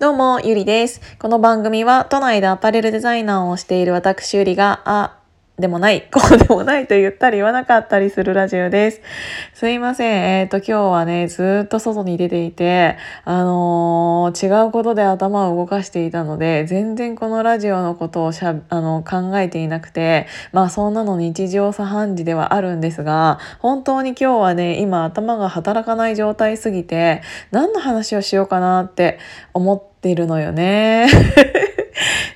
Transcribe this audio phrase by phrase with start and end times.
[0.00, 1.00] どうも、ゆりです。
[1.18, 5.17] この番組は都内でアパレルデザイナーをしている私ゆりが、あ、
[5.58, 9.00] でもない、こうでもないと言ったり言わなかったりするラジオです。
[9.54, 10.40] すいません。
[10.40, 29.18] えっ、ー、と、今日はね、ずっと外に出ていて、あのー、違うことで頭を動かしていたので、全然このラジオのことをしゃ、あの、考えていなくて、まあそんなの日常茶飯事ではあるんですが、本当に今日はね、今頭が働かない状態すぎて、何の話をしようかなって
[29.54, 31.08] 思ってるのよね。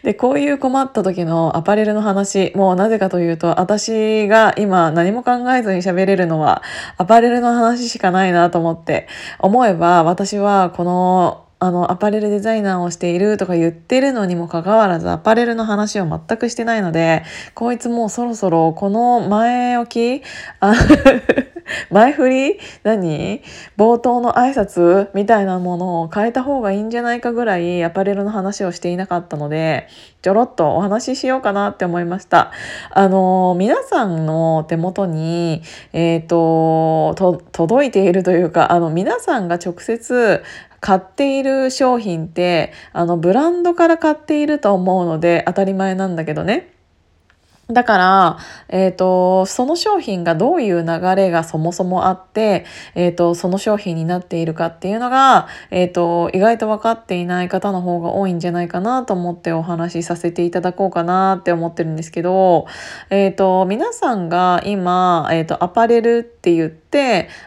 [0.02, 6.62] で、こういう困った時のアパレルの話、もうなぜかというと、私が今何も考えずに喋れるのは、
[6.96, 9.08] アパレルの話しかないなと思って、
[9.38, 17.22] 思えば私はこのあの、アパレルデザイナーをしているとか言ってるのにもかかわらず、アパレルの話を全くしてないので、
[17.54, 20.24] こいつもうそろそろこの前置き、
[21.90, 22.58] 前振り？
[22.82, 23.42] 何？
[23.76, 29.88] 冒頭の挨拶みたいなものを変えた方がいいんじゃないかぐらいアパレルの話をしていなかったので、
[30.22, 32.52] ちょろっとお話ししようかなって思いました。
[32.90, 40.42] あの、皆さんの手元に、えっ、ー、と、届いているというか、あの、皆さんが直接
[40.82, 46.71] 買っている商品ってあのブランドから買っていると思うので当たり前なんだけどね。
[47.72, 52.64] だから、えっ、ー、と、その商品がどういう流れがそもそもあって、
[52.94, 62.66] えっ、ー、と、その商品になっているかっていうのが、えっ、ー、と、意外と分かっていない方の方が多いんじゃないかなと思ってお話しさせていただこうかなって思ってるんですけど、
[63.10, 66.81] えっ、と、皆さんが今、えっ、と、アパレルって言って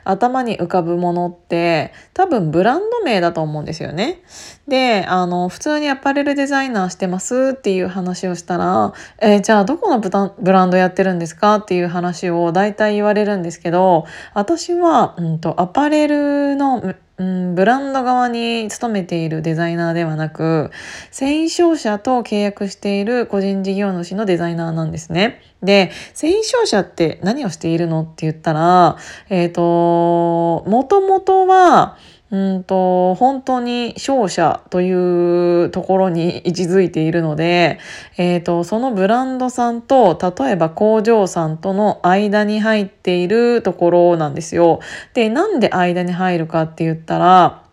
[0.04, 4.22] 頭に浮かぶものって多分ブランド名だと思うんですよね。
[4.68, 11.58] で、あの、普通にアパレルデザイナーしてますっていう話をしたら、えー、じゃあどこのブランドやってるんですか？
[11.58, 20.72] っていう話を大体言われるんですけど、私は、うんと、アパレルのうん、ブランド側に勤めているデザイナーではなく、
[21.12, 25.42] 繊維商社と契約している個人事業主のデザイナーなんですね。
[25.64, 28.02] で、繊維商社って何をしているの？
[28.02, 28.98] って言ったら、
[29.30, 31.98] えっ、ー、と、もともとは、
[32.36, 37.80] うんと本当に勝者というところに位置づいているので、
[38.18, 44.82] えーと、そのブランドさんと例えば工場さんとの間に入っているところなんですよ。
[45.14, 47.65] でなんで間に入るかって言ったら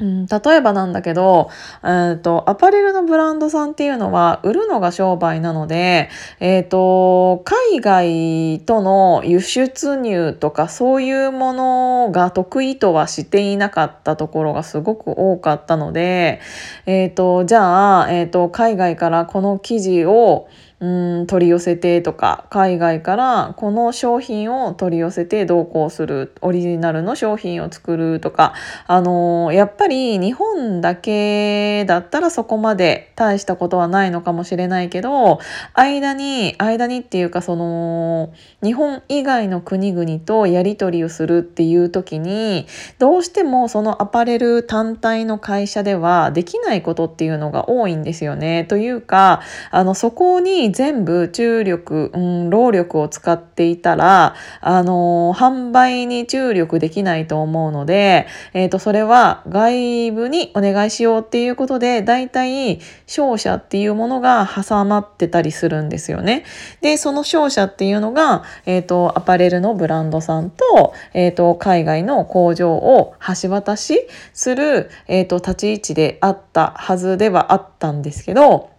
[0.00, 1.50] うん、例えばなんだけど、
[1.82, 16.40] えーと、アパレルのブランドさんっていうのは売るのが商売なので、えーと、海外との輸出入とかそういうものが得意とはしていなかったところがすごく多かったので、
[16.86, 20.48] えーと、じゃあ、えー、と海外からこの生地を
[20.80, 28.54] うん取り寄せてとか海外からこの商品を取り寄せて同行するオリジナルの商品を作るとか
[28.86, 35.40] あのー、やっぱり日本だけだったらそこまで大したことはないのかもしれないけど
[35.74, 42.68] 間に間にっていうかその日本以外の国々とやり取りをするっていう時に
[43.00, 48.64] どうしてもそのアパレル単体の会社ではできないことっていうのが多いんですよね。
[48.64, 49.40] というか
[49.72, 66.44] あのそこに全部注力、うん、労力を使っていたら、あの、販売に注力できないと思うので、えっ、ー、と、それは外部にお願いしようっていうことで、大体商社っていうものが挟まってたりするんですよね。
[66.80, 78.70] で、その商社っていうのが、えっ、ー、と、アパレルのブランドさんと、えっ、と、海外の工場を橋渡しする、えっ、と、立ち位置であったはずではあったんですけど、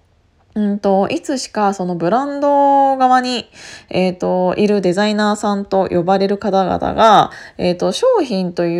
[0.59, 3.49] うんと、いつしかそのブランド側に、
[3.89, 8.77] えっ、ー、と、いるデザイナーさんと呼ばれる方々が、えっ、ー、と、商品とい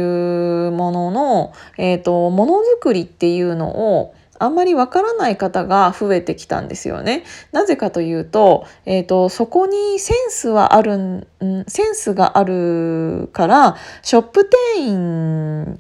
[0.68, 7.24] うものの、えっ、ー、と、ものづくりっていうのを、あんまりわからない方が増えてきたんですよね。
[7.54, 11.28] なぜかというと、えっ、と、そこにセンスはあるん、
[11.68, 15.78] センスがあるから、ショップ店員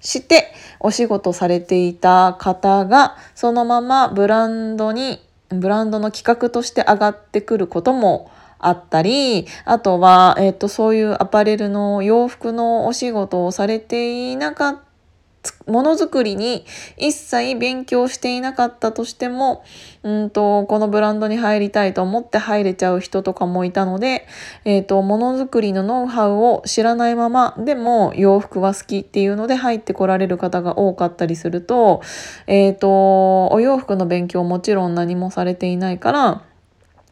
[0.00, 5.20] してお仕事されていた方がそのままブランドに
[5.50, 14.89] ブランドの企画として上がってくることもあったりあとは、えーと、そういうアパレルの洋服のお仕事をされていなかった
[15.66, 16.66] ものづくりに
[16.98, 19.64] 一切勉強していなかったとしても、
[20.02, 24.26] うんと、このブランドに入りたいと思って入れちゃう人とかもいたので、
[24.64, 32.02] えっ、と、ものづくりのノウハウを知らないまま、でも洋服は好きっていうので入ってこられる方が多かったりすると、
[32.46, 36.42] えっ、ー、と、お洋服の勉強もちろん何もされていないから、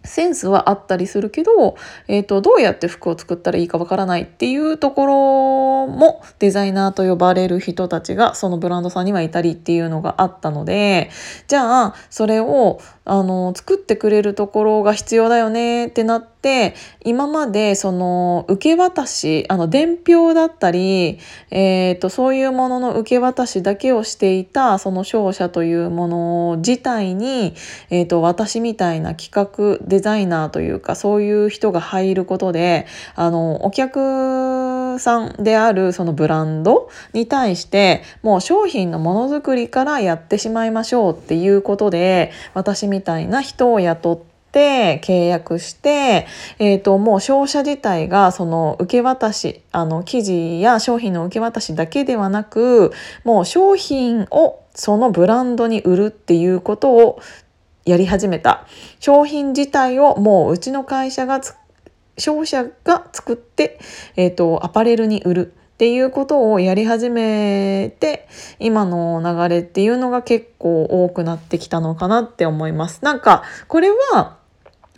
[0.04, 11.10] センスはあったりするけど、えーと、どうやって服を作ったらいいかわからないっていうところもデザイナーと呼ばれる人たちがそのブランドさんにはいたりっていうのがあったので
[11.46, 21.18] じゃあそれをあの作ってくれるところが必要だよねってなって今までその受け渡しあの伝票だったり、
[21.50, 27.54] えーと、そういうものの受け渡しだけをしていたその商社というもの自体に、
[27.88, 44.18] えーと、私みたいな企画デザイナーというかそういう人が入ることであのお客さんであるそのブランドに対してもう商品のものづくりからやってしまいましょうっていうことで私みたいな人を雇っ
[44.52, 46.26] て契約して、
[46.58, 52.92] えーと、もう商社自体がその受け渡しあの記事や商品の受け渡しだけではなく
[53.24, 57.20] もう商品をそのブランドに売るっていうことを
[57.88, 58.66] やり始めた
[59.00, 61.40] 商品自体をもううちの会社が
[62.16, 63.78] 商社が作って、
[64.16, 68.26] えーとアパレルに売るっていうことをやり始めて
[68.58, 73.04] 今の流れっていうのが結構多くなってきたのかなって思います。
[73.04, 74.38] なんかこれは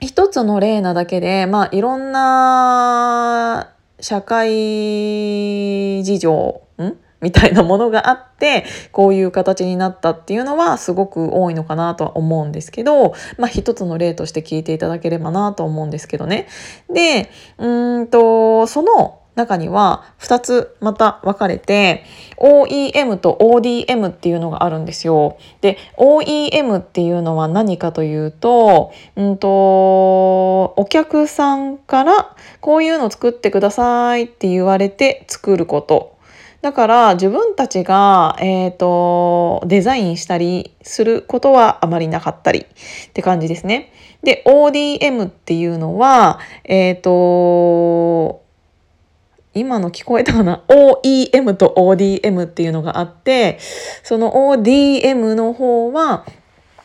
[0.00, 6.96] 一つの例なだけでまあいろんな社会事情ん？
[7.20, 16.48] みたいなものがあってこういう形になったっていうのはすごく多いのかなとは思うんですけど、まあ、一つの例として聞いていただければなと思うんですけどね。
[16.92, 22.04] でうんとその中には2つまた分かれて
[22.36, 25.38] OEM と ODM っていうのがあるんですよ。
[25.60, 36.19] で OEM っていうのは何かというと,、うんと、お客さんからこういうの作ってくださいって言われて作ること。
[36.62, 42.66] だから自分たちが、えーと、デザインしたりすることはあまりなかったりっ
[43.12, 43.92] て感じですね。
[44.22, 48.42] で ODM っていうのはえっ、ー、と
[49.54, 53.58] 今の聞こえたかな ?OEM と ODM っていうのがあって、
[54.04, 56.24] その ODM の方は、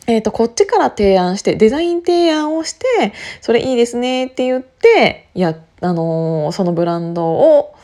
[0.07, 7.75] えっ、ー、と、こっちから提案して、デザイン提案をして、それいいですねって言って、や、あのー、そのブランドを、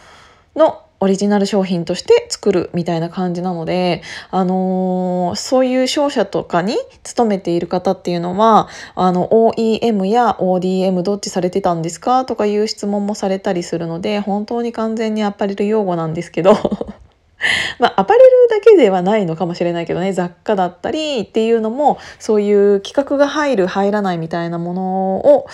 [0.55, 16.56] のオリジナル商品として作るみたいな感じなので、あのー、そういう商社とかに勤めている方っていうのはあの OEM や ODM どっちされてたんですかとかいう質問もされたりするので本当に完全にアパレル用語なんですけど。
[17.79, 25.47] まあ、アパレルだけではないのかもしれないけどね雑貨だったりっていうのもそういう企画が入る入らないみたいなものを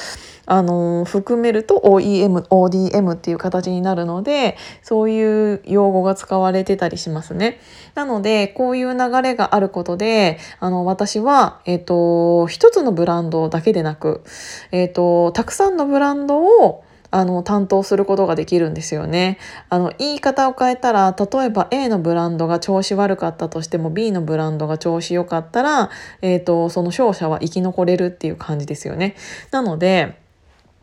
[0.50, 7.60] あの含めると OEM、ODM っていう形になるのでそういう用語が使われてたりしますね。
[7.96, 14.24] なのでこういう流れがあることであの私は、えっ、と一つのブランドだけでなく、
[14.72, 19.38] えっ、とたくさんのブランドをあの担当することができるんですよね。
[19.70, 25.90] あの言い方を変えたら例えば A のブランドが調子悪かったとしても B のブランドが調子良かったら、
[26.22, 29.16] えーと、その勝者は生き残れるっていう感じですよね。
[29.52, 30.27] なので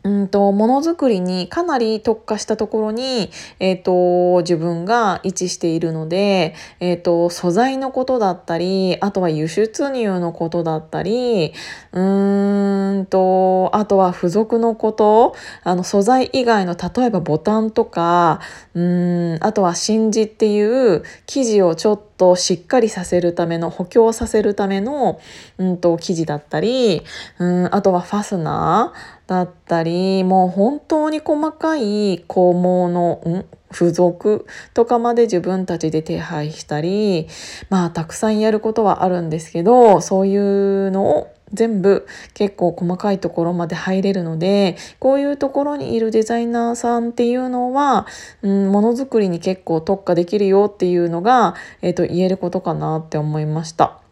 [0.05, 11.53] うんと、ものづくりにかなり特化したところに、えっ、ー、と、自分が位置しているので、えっ、ー、と、素材のことだったり、あとは輸出入のことだったり、
[11.91, 18.41] うーんと、あとは付属のこと、あの、素材以外の、例えばボタンとか、
[18.75, 25.19] うん、あとは真珠っていう生地をちょっとしっかりさせるための補強させるための、
[25.57, 27.01] うんと、生地だったり、
[27.39, 37.27] うん、あとはファスナーだったりもう本当に細かい項目の付属とかまで自分たちで手配したり
[37.69, 48.07] まあたくさんやることはあるんですけどそういうのを全部結構細かいところまで入れるのでこういうところにいるデザイナーさんっていうのは、
[48.41, 54.04] うん、ものづくりに結構特化できるよっていうのが、えーと言えることかなって思いました。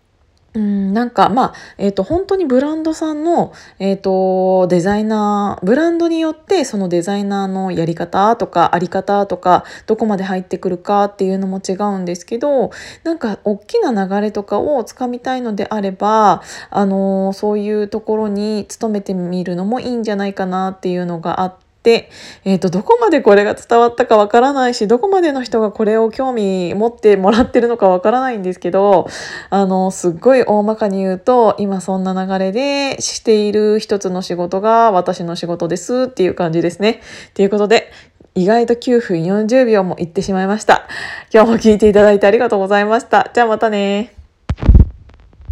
[0.55, 12.69] うん、なんかまあ、えっ、ー、と本当にブランドさんの、えっ、ー、とデザイナーブランドによってそのデザイナーのやり方とかあり方とかどこまで入ってくるかっていうのも違うんですけど
[13.03, 21.62] なんか大きな流れとかをつかみたいのであればあのそういうところに勤めてみるのもいいんじゃないかなっていうのがあって。
[21.83, 22.09] で、
[22.45, 29.07] えーと、どこまでこれが伝わったかわからないしどこまでの人がこれを興味持ってもらってるのかわからないんですけど
[29.49, 37.01] あのすっごい大まかに言うと今そんな流れでしている一つの仕事が私の仕事ですっていう感じですね。
[37.33, 37.91] ということで
[38.33, 40.87] 意外と9分40秒もいってしまいました。
[41.31, 43.29] 今日も聞いていただいてありがとうございました。
[43.33, 44.22] じゃあまたね